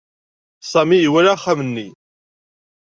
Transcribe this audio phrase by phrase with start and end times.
[0.71, 1.87] Sami iwala axxam-nni.